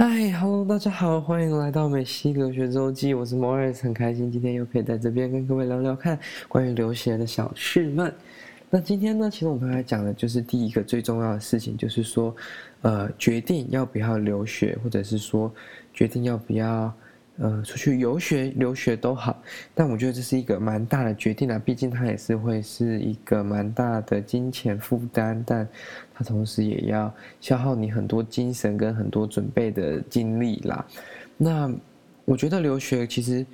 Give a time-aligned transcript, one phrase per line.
[0.00, 6.16] 嗨，Hello，大家好，欢迎来到美西留学周记，我是 Morris，很开心今天又可以在这边跟各位聊聊看
[6.46, 8.14] 关于留学的小事们。
[8.70, 12.32] 那今天呢，其实我们刚才讲的就是第一个最重要的事情，就是说，
[12.82, 15.52] 呃，决定要不要留学，或者是说
[15.92, 16.94] 决定要不要。
[17.40, 19.40] 呃，出去游学、留学都好，
[19.72, 21.56] 但我觉得这是一个蛮大的决定啊。
[21.64, 25.68] 毕竟它也是会是一个蛮大的金钱负担，但
[26.12, 30.84] 它同时也要消耗你很多精神跟很多准备的精力啦。
[31.36, 31.72] 那
[32.24, 33.46] 我觉得留学其实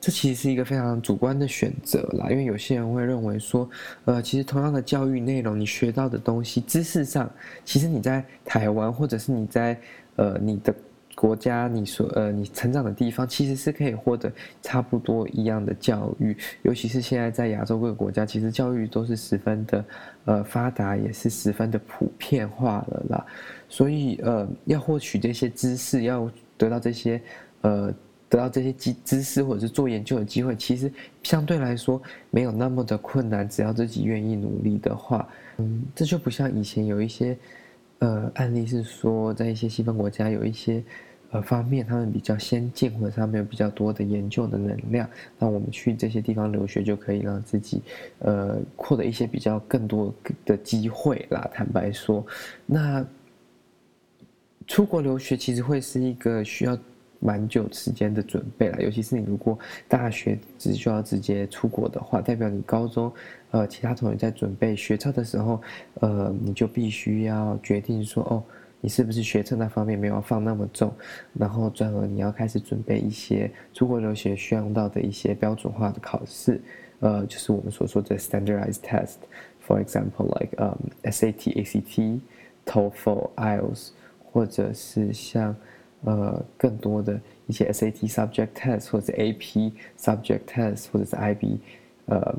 [0.00, 3.70] 这其实是一个非常主观的选择啦，因为有些人会认为说，
[4.04, 7.30] 呃，其实同样的教育内容，你学到的东西，知识上，
[7.64, 9.78] 其实你在台湾或者是你在
[10.16, 10.74] 呃你的。
[11.20, 14.32] 国家，你所呃，你成长的地方其实是可以获得
[14.62, 19.84] 差不多一样的教育，尤其是现在在亚洲各个国家，其实教育都是十分的
[20.26, 23.26] 呃发达，也是十分的普遍化了啦。
[23.68, 27.20] 所以呃，要获取这些知识，要得到这些
[27.62, 27.92] 呃
[28.28, 30.88] 得到这些知知识或者是做研究的机会，其实
[31.24, 37.36] 相对来说没有那么的困难，只要自己愿意努力的话，嗯，这就不像以前有一些
[37.98, 40.80] 呃案例是说，在一些西方国家有一些。
[41.30, 45.06] 呃，方面他们比较先进，或者他们有比较多的研究的能量，
[45.38, 47.82] 那我们去这些地方留学就可以让自己，
[48.20, 50.14] 呃，获得一些比较更多
[50.46, 51.46] 的机会啦。
[51.52, 52.26] 坦白说，
[52.64, 53.04] 那
[54.66, 56.78] 出国留学其实会是一个需要
[57.20, 63.12] 蛮久时间的准备啦，尤其是你如果大学只需要直接出国的话，代表你高中，
[63.50, 65.60] 呃，其他同学在准备学测的时候，
[66.00, 68.42] 呃，你就必须要决定说，哦。
[68.80, 70.92] 你是不是学车那方面没有放那么重，
[71.34, 76.60] 然后转而你要开始准备一些出国留学需要用到的一些标准化的考试，
[77.00, 82.20] 呃，就是我们所说的 standardized test，for example like um SAT、ACT、
[82.64, 83.88] TOEFL、IELTS，
[84.32, 85.56] 或者是像
[86.04, 91.58] 呃更多的一些 SAT subject test 或者 AP subject test 或者是 IB，
[92.06, 92.34] 呃。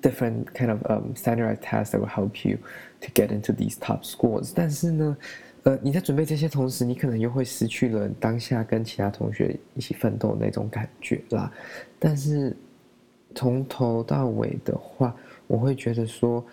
[0.00, 2.58] Different kind of um standardized tests that will help you
[3.00, 4.52] to get into these top schools。
[4.54, 5.16] 但是呢，
[5.64, 11.52] 呃，你在准备这些同时，你可能又会失去了当下跟其他同学一起奋斗的那种感觉啦。
[11.98, 12.56] 但是
[13.34, 15.14] 从头到尾的话，
[15.46, 16.44] 我会觉得说，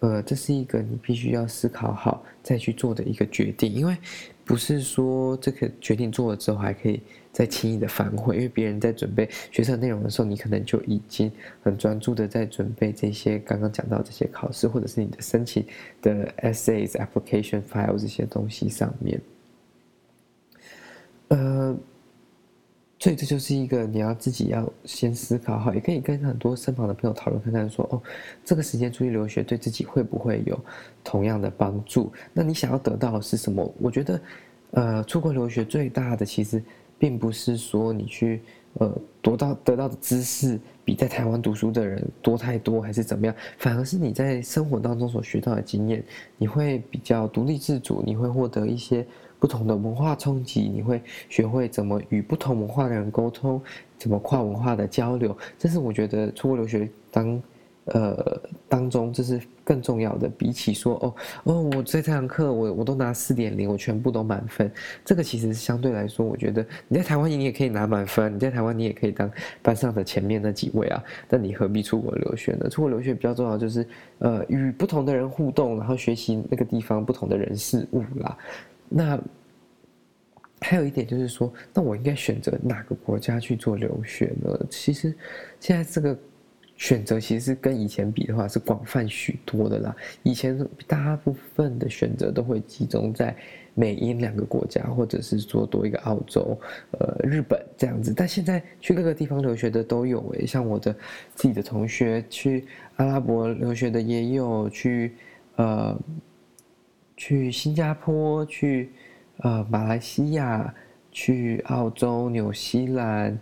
[0.00, 3.96] 呃，这是一个你必须要思考好再去做的一个决定，因为
[4.44, 7.00] 不是说这个决定做了之后还可以。
[7.32, 11.32] 再轻易的反悔，因为别人在准备学测内容的时候，你可能就已经
[11.62, 15.64] 很专注的在准备这些刚刚讲到这些考试，或者是你的申请
[16.02, 19.18] 的 essays、application file 这些东西上面。
[21.28, 21.74] 呃，
[23.02, 28.00] 所以这就是一个你要自己要先思考好，也可以跟很多身旁的朋友讨论看看，说哦，
[28.44, 30.56] 这个时间出去留学对自己会不会有
[31.02, 32.12] 同样的帮助？
[32.32, 33.74] 那你想要得到的是什么？
[33.80, 34.20] 我觉得，
[34.70, 36.62] 呃，出国留学最大的其实。
[36.98, 38.40] 并不是说你去
[38.74, 43.34] 呃得到得到的知识比在台湾读书的人多太多，还是怎么样？
[43.58, 46.00] 反而是你在生活当中所学到的经验，
[46.38, 49.04] 你会比较独立自主，你会获得一些
[49.42, 53.60] 不同的文化冲击，你会学会怎么与不同文化的人沟通，
[53.98, 55.36] 怎么跨文化的交流。
[55.58, 57.42] 这是我觉得出国留学当。
[57.86, 64.70] 呃，当中这是更重要的，比起说哦哦，我这堂课我我都拿四点零，我全部都满分，
[65.04, 69.28] 这个其实相对来说，我觉得你在台湾你也可以拿满分，你在台湾你也可以当
[69.62, 72.68] 班上的前面那几位啊，那你何必出国留学呢？
[72.70, 73.84] 出国留学比较重要就是
[74.20, 78.38] 呃与不同的人互动，然后学习那个地方不同的人事物啦。
[78.94, 79.20] 那
[80.60, 84.66] 还有一点就是说，那我应该选择哪个国家去做留学呢？
[84.68, 85.14] 其实
[85.60, 86.18] 现在这个。
[86.74, 89.94] 选择其实跟以前比的话是广泛许多的啦。
[90.24, 90.58] 以前
[90.88, 93.36] 大部分的选择都会集中在
[93.74, 96.58] 美英两个国家，或者是说多一个澳洲、
[96.92, 98.12] 呃日本这样子。
[98.12, 100.92] 但现在去各个地方留学的都有诶，像我的
[101.36, 102.64] 自己的同学去
[102.96, 105.14] 阿拉伯留学的也有，去
[105.56, 105.96] 呃
[107.22, 108.90] 去新加坡、去
[109.36, 110.74] 呃马来西亚、
[111.12, 113.38] 去澳洲、纽西兰，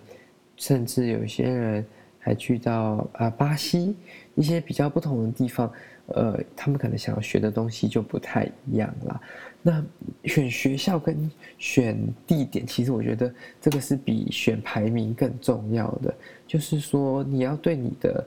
[0.56, 1.86] 甚至有些人。
[2.22, 3.96] 还去到啊巴西
[4.34, 5.72] 一些比较不同的地方，
[6.08, 9.18] 呃，他们可能想要学的东西就不太一样啦。
[9.62, 9.82] 那
[10.24, 16.14] 选学校跟选地点，其实我觉得这个是比选排名更重要的。
[16.46, 18.22] 就是说，你要对你的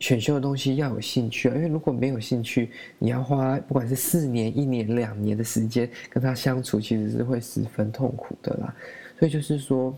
[0.00, 8.74] 选修的东西要有兴趣啊，因为如果没有兴趣，你要花不管是四年、一年、两年的时间跟他相处，其实是会十分痛苦的啦。
[9.18, 9.96] 所以就是说。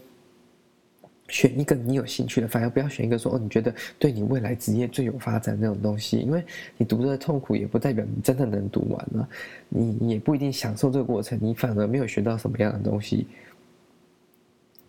[1.28, 6.44] 选一个你有兴趣的，反而不要选一个说哦，你觉得对你未来职业最有发展那种东西，因为
[6.76, 9.26] 你读的痛苦也不代表你真的能读完了，
[9.70, 13.26] 你也不一定享受这个过程，你反而没有学到什么样的东西。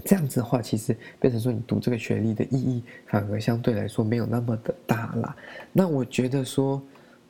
[0.05, 5.35] 这样子的话，其实变成说你读这个学历的意义，反而相对来说没有那么的大啦。
[5.71, 6.81] 那我觉得说。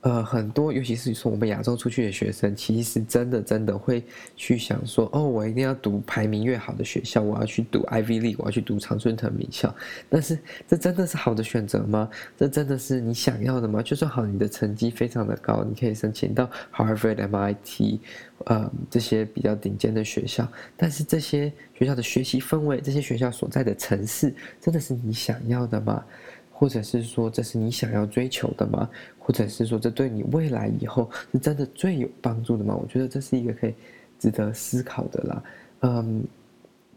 [0.03, 4.03] 呃，很多，尤其是从我们亚洲出去的学生，其实真的真的会
[4.35, 9.73] 去想说，哦，我一定要读排名越好的学校，我要去读 Ivy League，我要去读常春藤名校。
[10.09, 12.09] 但是，这真的是好的选择吗？
[12.37, 13.81] 这真的是你想要的吗？
[13.81, 17.99] 就算好，你的成绩非常的高，你可以申请到 Harvard、MIT，
[18.47, 20.45] 呃，这些比较顶尖的学校。
[20.75, 26.03] 但是，这些学校的学习氛围，这些学校所在的城市，真的是你想要的吗？
[26.63, 28.89] 或者是说，这是你想要追求的吗？
[29.19, 32.73] 或者是说，这对你未来以后是真的最有帮助的吗？
[32.73, 33.73] 我觉得这是一个可以
[34.17, 35.43] 值得思考的啦。
[35.81, 36.23] 嗯，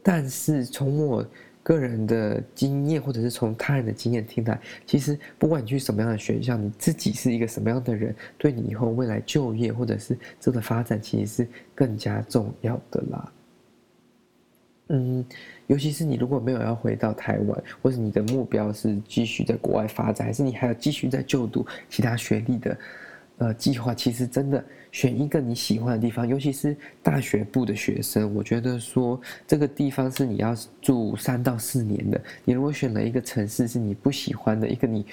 [0.04, 1.26] 但是从我
[1.64, 13.32] 个人的经验，或者是从他人的经验听来，其实不管你去什么样的学校，你自己是一个什么样的人，对你以后未来就业或者是这个发展，其实是更加重要的啦。
[14.90, 15.24] 嗯，
[15.66, 22.78] 尤其是你如果没有要回到台湾，或是你的目标是继续在国外发展，还是你还要继续在就读其他学历的，
[23.38, 32.20] 呃，计划，其实真的选一个你喜欢的地方，尤其是大学部的学生，我觉得说这个地方是你要住三到四年的。
[32.44, 35.04] 你如果选了一个城市是你不喜欢的，一个你。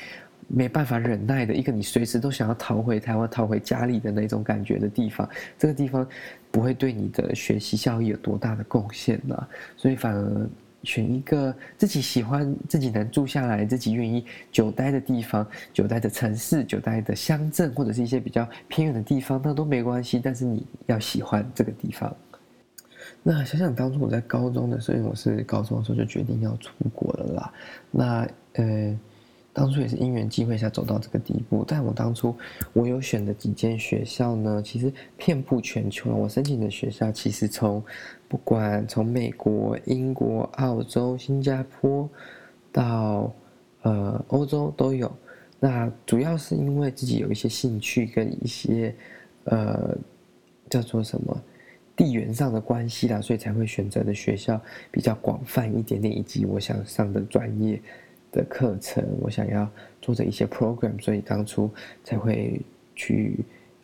[0.48, 6.08] 没办法忍耐的一个，你随时都想要逃回台湾、逃回家里的那种感觉的地方，这个地方
[6.52, 9.48] 不会对你的学习效益有多大的贡献呢？
[9.78, 10.50] 所以反而
[10.84, 20.20] 选一个自己喜欢、自己能住下来、自己愿意久待的地方、久待的城市、久待的乡镇，或者是一些比较偏远的地方，那都没关系。
[20.22, 22.14] 但是你要喜欢这个地方。
[23.22, 27.54] 那想想当初我在高中的时候，我是高中的时候就决定要出国了啦。
[27.92, 29.00] 那呃。
[29.54, 32.36] 当初也是因缘机会下走到这个地步，但我当初
[32.74, 36.12] 我有选的几间学校呢，其实遍布全球。
[36.12, 37.82] 我申请的学校其实从
[38.28, 42.10] 不管从美国、英国、澳洲、新加坡
[42.72, 43.32] 到
[43.84, 45.12] 呃欧洲都有。
[45.60, 48.94] 那主要是因为自己有一些兴趣跟一些
[49.44, 49.96] 呃
[50.68, 51.42] 叫做什么
[51.96, 54.60] 地缘上的关系啦，所以才会选择的学校
[54.90, 57.80] 比较广泛一点点，以及我想上的专业。
[58.34, 59.70] 的课程，我想要
[60.02, 61.72] 做的一些 program，所以当初
[62.04, 62.60] 才会
[62.96, 63.38] 去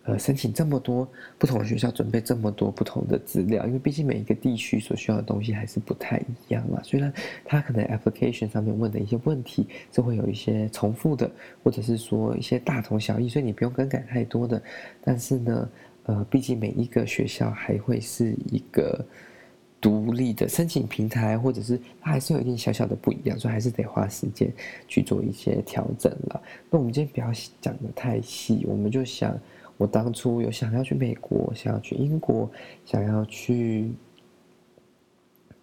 [0.03, 1.07] 呃申请这么多
[1.37, 6.81] 不同的学校，准备这么多不同的资料，因为毕竟每一个地区所需要的东西还是不太一样嘛。
[6.83, 7.13] 虽然
[7.45, 11.29] 他可能 application 上面问的一些问题是会有一些重复的，
[11.63, 14.61] 或者是说一些大同小异，所以你不用更改太多的，
[15.03, 15.69] 但是呢，
[16.03, 19.05] 呃，毕竟每一个学校还会是一个。
[19.81, 24.51] 独立的申请平台，或者是它还是有一定小小的不一样，所以还是得花时间
[24.87, 26.41] 去做一些调整了。
[26.69, 27.31] 那我们今天不要
[27.61, 29.37] 讲的太细，我们就想，
[29.77, 32.49] 我当初有想要去美国，想要去英国，
[32.85, 33.91] 想要去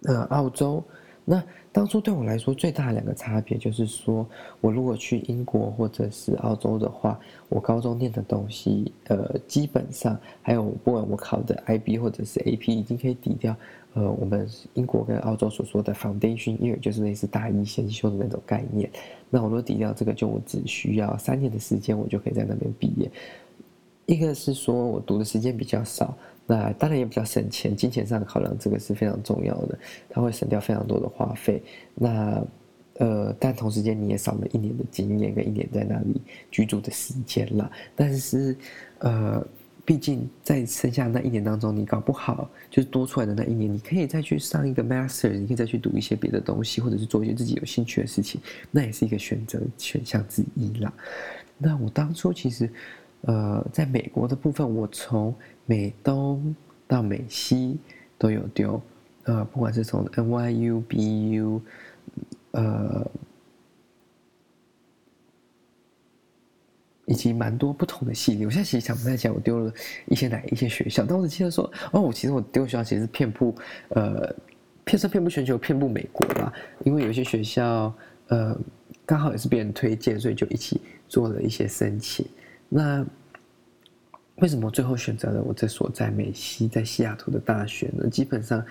[0.04, 0.82] 呃澳洲。
[1.28, 1.42] 那
[1.72, 4.24] 当初对我来说最大的两个差别就是说，
[4.60, 7.18] 我如果去英国或者是澳洲的话，
[7.48, 13.54] 我高中念的东西，呃，基本上还有不管我考的 IB 或者是 AP，已经可以抵掉。
[13.96, 18.90] 呃，我们英国跟澳洲所说的 foundation year 就是类似大一先修的那种概念。
[19.30, 23.10] 那我如果抵掉这个，就我只需要三年的时间，我就可以在那边毕业。
[24.04, 26.14] 一个是说我读的时间比较少，
[26.46, 29.78] 那当然也比较省钱，金钱上的考量这个是非常重要的，
[30.10, 31.62] 它会省掉非常多的花费。
[31.94, 32.44] 那
[32.98, 36.20] 呃，但同时间你也少了一年的经验跟一年在那里
[36.50, 37.70] 居住的时间了。
[37.94, 38.54] 但是
[38.98, 39.42] 呃。
[39.86, 48.40] 毕竟在剩下那一年当中，你搞不好就是多出来的那一年，你可以再去上一个 master，你可以再去读一些别的东西，或者是做一些自己有兴趣的事情，
[48.72, 50.92] 那也是一个选择选项之一啦。
[51.56, 52.68] 那我当初其实，
[53.20, 55.32] 呃，在美国的部分，我从
[55.66, 56.52] 美东
[56.88, 57.78] 到美西
[58.18, 58.82] 都有丢，
[59.22, 61.60] 呃，不管是从 NYU、BU，
[62.50, 63.08] 呃。
[67.06, 69.72] 以及蛮多不同的系列，我现在其实想不太起来我丢了
[70.06, 73.54] 一些哪一些学校，但我只记得说，哦，我其实我丢学校其实是遍布，
[73.90, 74.34] 呃，
[74.84, 76.52] 偏是遍布全球，遍布美国吧，
[76.84, 77.94] 因为有些学校，
[78.28, 78.58] 呃，
[79.04, 82.26] 刚好也是别人推荐，所以就一起做了一些申请。
[82.68, 83.06] 那
[84.36, 88.10] 为什么最后选择了我这所在美西，在西雅图的大学呢？
[88.10, 88.64] 基本上。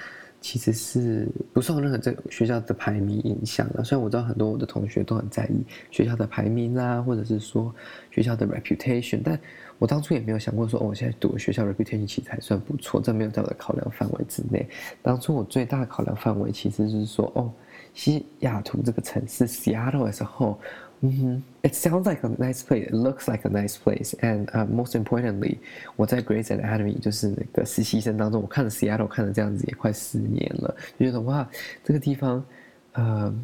[0.45, 3.83] 其实是不受任何这学校的排名影响的。
[3.83, 7.73] 虽然我知道很多我的同学都很在意学校的排名啦，或者是说
[8.11, 9.39] 学校的 reputation，但
[9.79, 14.63] 我当初也没有想过说，哦，我现在读的学校 reputation 其实还算不错，这没有在我的考量范围之内。
[15.01, 17.51] 当初我最大的考量范围其实是说，哦，
[17.95, 20.57] 西雅图这个城市 Seattle as a whole，
[21.00, 25.56] 嗯哼，it sounds like a nice place，it looks like a nice place，and most importantly，
[25.96, 31.48] 我在 Grey's Anatomy 就是那个实习生当中，我看了 Seattle 看了这样子也快四年了，就觉得哇，
[31.82, 32.44] 这个地方，
[32.92, 33.34] 呃。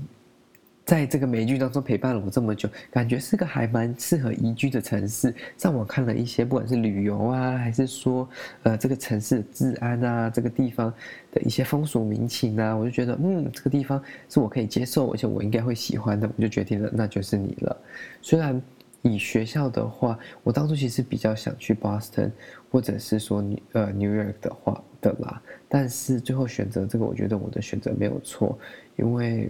[0.91, 5.33] 在这个美剧当中陪伴了我这么久，感觉是个还蛮适合宜居的城市。
[5.57, 8.27] 上网看了一些，不管是旅游啊，还是说，
[8.63, 10.93] 呃，这个城市的治安啊，这个地方
[11.31, 17.77] 的一些风俗民情啊，我就觉得，嗯，这个地方是我可以接受，而且我应该会喜欢的，我就决定了，那就是你了。
[18.21, 18.61] 虽然
[19.01, 22.31] 以学校的话，我当初其实比较想去 Boston，
[22.69, 28.59] 或者是说，呃，New York 的话的啦，但是最后选择这个，我觉得我的选择没有错，
[28.97, 29.49] 因为。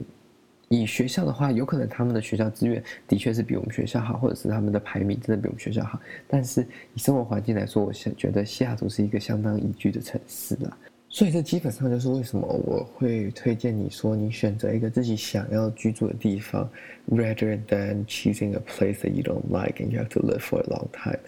[0.71, 5.99] 以学校的话，有可能他们的学校资源的确是比我们学校好，或者是他们的排名真的比我们学校好。
[6.29, 10.77] 但是以生活环境来说，我现觉得西雅图是一个相当宜居的城市啦。
[11.09, 16.69] 所以这基本上就是为什么我会推荐你说你选择一个自己想要居住的地方
[17.09, 20.67] ，rather than choosing a place that you don't like and you have to live for a
[20.67, 21.19] long time。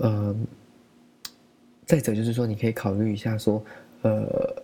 [0.00, 0.46] 嗯，
[1.86, 3.64] 再者就是说，你可以考虑一下说，
[4.02, 4.61] 呃。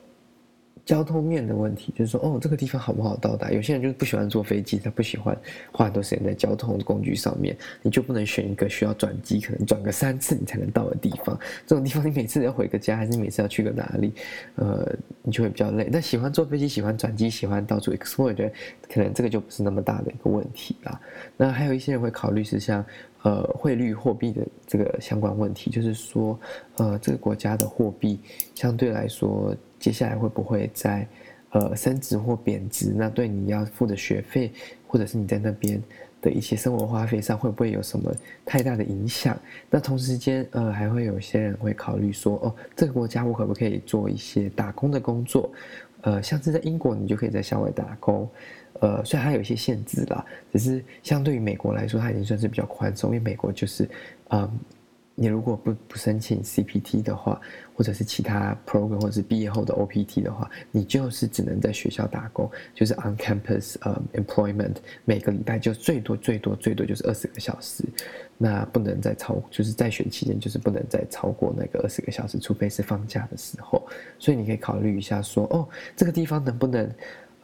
[0.88, 3.50] 交通面的问题，就是说，哦，这个地方好不好到达？
[3.50, 5.36] 有些人就是不喜欢坐飞机，他不喜欢
[5.70, 11.38] 花很多时间在交通工具上面，你就不能选一个需要转机，可能转个三次你才能到的地方。
[11.66, 14.14] 这种地方你每次要回个家，还是每次要去个哪里？
[14.54, 14.90] 呃，
[15.22, 15.90] 你就会比较累。
[15.92, 18.50] 那喜欢坐飞机、喜欢转机、喜欢到处 explore 的，
[18.90, 20.98] 可能这个就不是那么大的一个问题啦。
[21.36, 22.82] 那还有一些人会考虑是像，
[23.24, 26.40] 呃，汇率货币的这个相关问题，就是说，
[26.78, 28.18] 呃，这个国家的货币
[28.54, 29.54] 相对来说。
[29.78, 31.06] 接下来会不会在，
[31.50, 32.92] 呃，升值或贬值？
[32.96, 34.52] 那对你要付的学费，
[34.86, 35.82] 或者是你在那边
[36.20, 38.12] 的一些生活花费上，会不会有什么
[38.44, 39.38] 太大的影响？
[39.70, 45.50] 那同时间，呃，还会有些人会考虑说，哦，这个国家我可不可以做一些打工的工作？
[46.02, 48.28] 呃，像是在英国，你就可以在校外打工，
[48.80, 53.88] 呃，虽然它有一些限制啦，只是相对于美国来说，它已经算是比较宽松，因为美国就是，
[54.30, 54.50] 嗯。
[55.20, 57.40] 你如果不不申请 CPT 的话，
[57.74, 67.82] 或者是其他 program，或者是毕业后的 OPT 的话，你就是只能在学校打工，就是 on campus 呃 employment，每个礼拜就最多最多最多就是二十个小时，
[68.36, 73.84] 那不能再超，就是在学期间就是不能再超过那个二十个小时，除非是放假的时候。
[74.20, 76.88] 所以你可以考虑一下说，哦，这个地方能不能？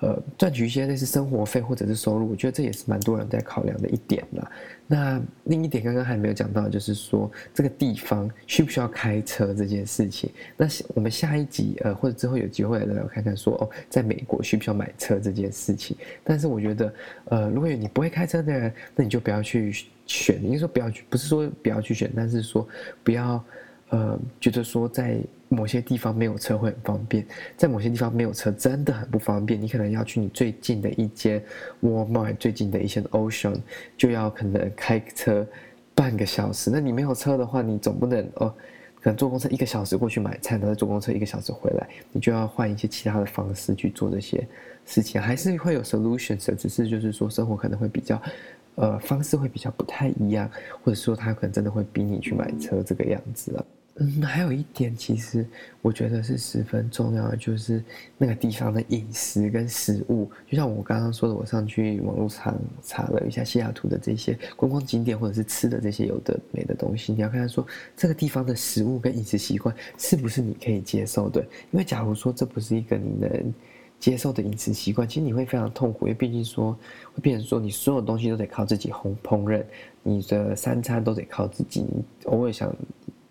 [0.00, 4.50] 呃，赚取一些类似生活费或者是收入，我觉得这也是蛮多人在考量的一点啦。
[4.87, 10.31] 那另一点刚刚还没有讲到，就是说这个地方需不需要开车这件事情。
[10.57, 15.97] 那我们下一集呃或者之后有机会来聊看看说哦，在美国需不需要买车这件事情。
[16.23, 16.95] 但是我觉得
[17.26, 19.73] 呃，如果有你不会开车的人，那你就不要去
[20.07, 20.45] 选。
[20.45, 22.67] 应该说不要去，不是说不要去选，但是说
[23.03, 23.43] 不要
[23.91, 25.19] 呃觉得说在。
[25.50, 27.25] 某些地方没有车会很方便，
[27.57, 29.61] 在某些地方没有车真的很不方便。
[29.61, 31.41] 你可能要去你最近的一间
[31.81, 33.61] 沃尔玛最近的一些 Ocean，
[33.97, 35.47] 就要可能开车
[35.95, 36.71] 半个小时。
[36.73, 38.53] 那你没有车的话，你总不能哦，
[39.04, 44.49] 可能坐公车一个小时过去买菜，然后坐公车一个小时回来，你就要换一些其他的方式去做这些
[44.87, 48.18] 事情，还是会有 solutions，只是就是说生活可能会比较，
[48.76, 50.50] 呃，方式会比较不太一样，
[50.82, 53.66] 或者说他可能真的会逼你去买车这个样子了。
[53.96, 55.46] 嗯，还有一点，其实
[55.80, 57.80] 我觉得是十分重要的，就是
[58.18, 60.28] 那个地方的饮食跟食物。
[60.48, 67.64] 就像我刚刚说的，我上去网络上查了一下西雅图的这些观光景点或者是吃的这些有的没的东西，你要看看说
[67.96, 71.40] 这个地方的食物跟饮食习惯是不是你可以接受的。
[71.70, 73.54] 因为假如说这不是一个你能
[74.00, 76.76] 接受的饮食习惯，其实你会非常痛苦，因为毕竟说
[77.14, 79.62] 会变成说你所有东西都得靠自己烘烹饪，
[80.02, 82.74] 你的三餐都得靠自己，你偶尔想。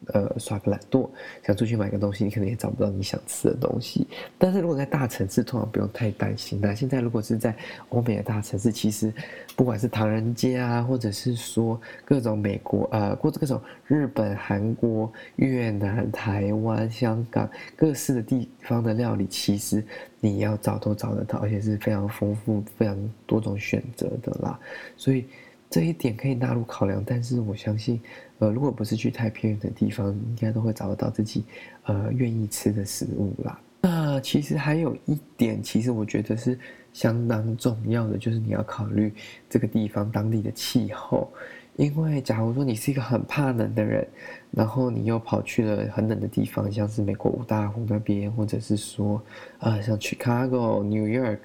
[0.08, 1.10] 呃，耍个懒惰，
[1.46, 4.06] 想出去买个东西，你可能也找不到你想吃的东西。
[4.38, 6.60] 但是如果在大城市，通常不用太担心。
[6.62, 7.56] 那现在如果是在
[7.90, 9.14] 欧美的大城市，其实
[9.56, 19.84] 不管是唐人街啊，或者是说各种美国呃，或者各种日本、韩国、越南、台湾、香港各式的地方的料理，其实
[20.20, 24.60] 你要找都找得到，而且是非常丰富、非常多种选择的啦。
[24.98, 25.26] 所以。
[25.74, 28.00] 这一点可以纳入考量，但是我相信，
[28.38, 31.46] 呃，如果不是去太偏远的地方，应该都会找得到自己，
[31.86, 33.60] 呃，愿意吃的食物啦。
[33.82, 36.60] 那其实还有一点，其实我觉得是
[36.94, 39.12] 相当重要的，就是你要考虑
[39.50, 41.28] 这个地方当地的气候。
[41.76, 44.08] 因为假如说你是一个很怕冷的人，
[44.52, 49.20] 然后你又跑去了很冷的地方，像是美国五大湖那边，或者是说，
[49.58, 51.40] 呃，像 Chicago、New York，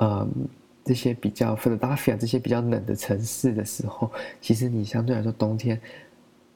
[0.00, 0.30] 嗯。
[0.84, 4.10] 这些比较 Philadelphia 这些比较冷的城市的时候，
[4.40, 5.80] 其实你相对来说冬天，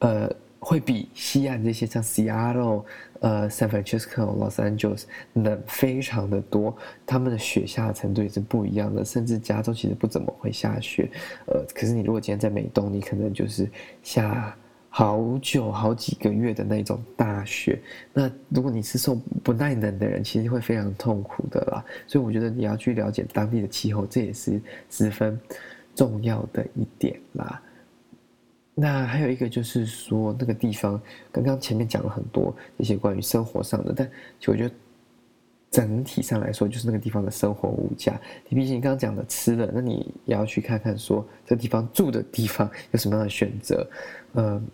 [0.00, 0.30] 呃，
[0.60, 2.84] 会比西岸这些像 Seattle、
[3.20, 9.04] 呃 San Francisco、Los Angeles 冷非常的多，他们的雪下的程度也是不一样的。
[9.04, 11.08] 甚至加州其实不怎么会下雪，
[11.46, 13.68] 呃，可是你如果今天在美东，你可能就是
[14.02, 14.54] 下
[14.90, 17.80] 好久好几个月的那种大雪。
[18.12, 21.84] 那如果你是受不耐冷的人，其实会非常痛苦的啦。
[22.06, 25.38] 所以我觉得你要去了解当地的气候，这也是十分
[25.94, 27.62] 重要的一点啦。
[28.74, 31.00] 那还有一个就是说，那个地方
[31.32, 34.74] 刚刚前面讲了很多一些关于生活上的，但其实我觉得
[35.70, 38.18] 整体上来说，就是那个地方的生活物价。
[38.48, 43.84] 你毕竟刚刚讲的吃的，那你也要去看看说，这地方住的地方有什么样的选择。
[44.34, 44.64] 嗯，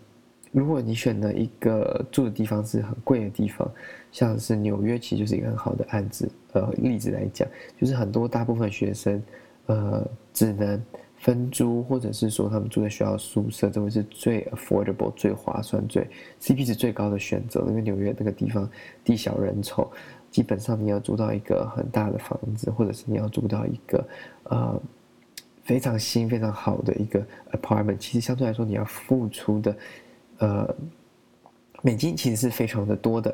[0.55, 3.69] 如果你选了一个住的地方是很贵的地方，
[4.11, 6.29] 像是纽约，其实就是一个很好的案子。
[6.53, 7.47] 呃，例子来讲，
[7.77, 9.21] 就是很多大部分学生，
[9.65, 10.81] 呃，只能。
[11.17, 16.07] 分租，或者是说他们住在学校宿舍，这会是最 affordable、最划算、最
[16.39, 17.61] CP 值最高的选择。
[17.67, 18.69] 因为纽约那个地方
[19.03, 19.87] 地小人稠，
[20.29, 24.07] 基本上你要租到一个很大的房子，或者是你要租到一个
[24.43, 24.79] 呃
[25.63, 29.75] 非常新、非常好的一个 apartment，其实相对来说你要付出的
[30.39, 30.75] 呃
[31.81, 33.33] 美金其实是非常的多的。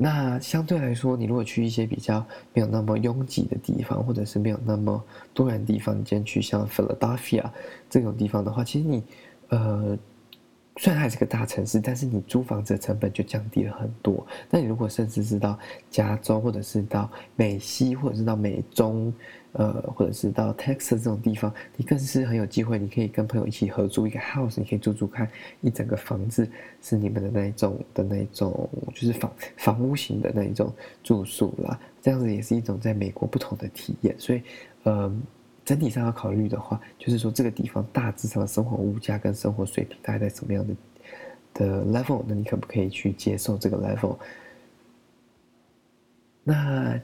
[0.00, 2.24] 那相对来说，你如果去一些比较
[2.54, 5.02] 没有那么拥挤的地方，或者是没有那么
[5.34, 7.50] 多人的地方，你今天去像 Philadelphia
[7.90, 9.02] 这种地方的话，其实你，
[9.48, 9.98] 呃，
[10.78, 14.26] 虽然还是个大城市，但是你租房子的成本就降低了很多。
[14.48, 15.58] 那你如果甚至是到
[15.90, 19.12] 加州，或者是到美西，或者是到美中。
[19.52, 25.26] 呃，或者是到 Texas 这种地方，你更是很有机会，你可以跟朋友一起合租一个 house，你可以住住看
[25.62, 26.48] 一整个房子
[26.82, 31.80] 是你们的那一种的那一种，就是房房屋型的那一种住宿啦。
[32.02, 34.14] 这样子也是一种在美国不同的体验。
[34.18, 34.42] 所以，
[34.82, 35.10] 呃，
[35.68, 40.74] 整体上要考虑的话，就是说这个地方大致上的生活物价跟生活水平大概在什么样的
[41.52, 44.16] 的 level，那你可不可以去接受这个 level？
[46.42, 46.98] 那。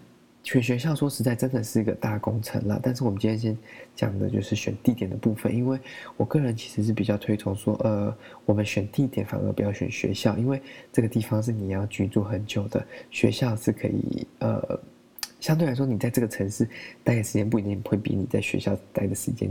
[0.46, 3.56] 选学校说实在真的是一个大工程了，但是我们今天先
[3.96, 5.80] 讲的就是选地点的部分，因为
[6.18, 10.60] 我个人其实是比较推崇说，呃，我们选地点反而不要选学校，因为
[10.92, 14.78] 这个地方是你要居住很久的，学校是可以，呃，
[15.44, 16.66] 相对来说你在这个城市
[17.02, 19.50] 待的时间不一定会比你在学校待的时间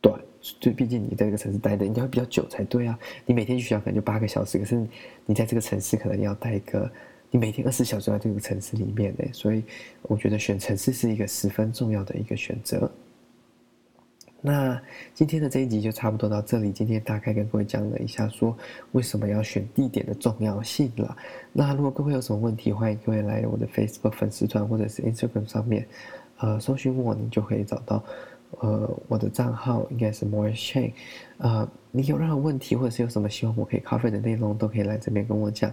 [0.00, 0.18] 短，
[0.58, 4.82] 就毕竟你在这个城市待的应该会比较久才对啊，你每天去学校可能就八个小时，可是
[5.26, 6.90] 你在这个城市可能要待个。
[7.30, 9.62] 你每天二十四小时在这个城市里面呢，所以
[10.00, 12.90] 我觉得选城市是一个十分重要的一个选择。
[14.40, 14.80] 那
[15.14, 16.70] 今天的这一集就差不多到这里。
[16.70, 18.56] 今天大概跟各位讲了一下，说
[18.92, 21.16] 为什么要选地点的重要性了。
[21.52, 25.86] 那如果各位有什么问题，欢迎各位来我的 Facebook 粉丝团或者是 Instagram 上面，
[26.38, 28.02] 呃，搜寻我，你就可以找到。
[28.60, 30.92] 呃，我的账号应该是 More Chain。
[31.36, 35.70] 呃，你有任何问题，或者是有什么希望我可以 cover 的内容，都可以来这边跟我讲。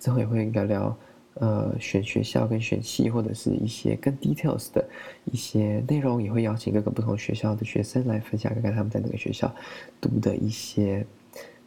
[0.00, 0.96] 之后也会聊聊，
[1.38, 4.82] 呃，选学校跟选系，或者是一些更 details 的
[5.24, 9.54] 一些内容，也会邀请各个不同学校的学生来分享，看看他们在哪个学校
[10.00, 11.04] 读的一些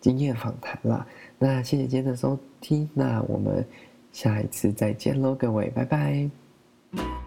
[0.01, 1.05] 经验访谈啦。
[1.37, 3.63] 那谢谢今天的收听，那我们
[4.11, 7.18] 下一次再见喽，各位，拜拜。